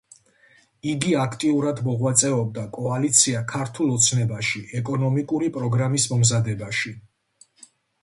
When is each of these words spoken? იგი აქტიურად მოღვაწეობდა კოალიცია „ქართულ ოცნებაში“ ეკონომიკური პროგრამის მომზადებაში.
იგი 0.93 1.11
აქტიურად 1.23 1.81
მოღვაწეობდა 1.89 2.65
კოალიცია 2.79 3.45
„ქართულ 3.53 3.93
ოცნებაში“ 3.99 4.65
ეკონომიკური 4.83 5.55
პროგრამის 5.61 6.13
მომზადებაში. 6.17 7.01